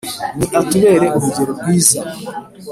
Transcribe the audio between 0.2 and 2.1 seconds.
ni atubere urugero rwiza